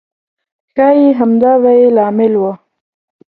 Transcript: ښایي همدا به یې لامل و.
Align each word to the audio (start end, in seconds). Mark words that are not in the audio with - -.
ښایي 0.73 1.07
همدا 1.19 1.53
به 1.61 1.71
یې 1.79 1.87
لامل 1.95 2.33
و. 2.37 2.43